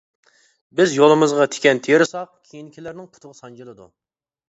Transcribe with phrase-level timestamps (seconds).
[0.79, 3.93] بىز يولىمىزغا تىكەن تېرىساق كېيىنكىلەرنىڭ پۇتىغا سانجىلىدۇ.